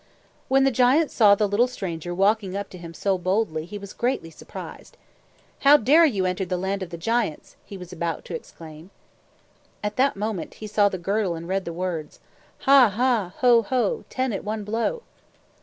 When 0.47 0.63
the 0.63 0.71
giant 0.71 1.11
saw 1.11 1.35
the 1.35 1.47
little 1.47 1.67
stranger 1.67 2.11
walking 2.15 2.57
up 2.57 2.71
to 2.71 2.79
him 2.79 2.91
so 2.91 3.19
boldly, 3.19 3.65
he 3.65 3.77
was 3.77 3.93
greatly 3.93 4.31
surprised. 4.31 4.97
"How 5.59 5.77
dare 5.77 6.05
you 6.05 6.25
enter 6.25 6.43
the 6.43 6.57
land 6.57 6.81
of 6.81 6.89
the 6.89 6.97
giants!" 6.97 7.55
he 7.63 7.77
was 7.77 7.93
about 7.93 8.25
to 8.25 8.35
exclaim. 8.35 8.89
At 9.83 9.97
that 9.97 10.15
moment, 10.15 10.55
he 10.55 10.65
saw 10.65 10.89
the 10.89 10.97
girdle 10.97 11.35
and 11.35 11.47
read 11.47 11.65
the 11.65 11.71
words: 11.71 12.19
Ha, 12.61 12.89
ha! 12.89 13.33
Ho, 13.41 13.61
ho! 13.61 14.03
Ten 14.09 14.33
at 14.33 14.43
one 14.43 14.63
blow. 14.63 15.03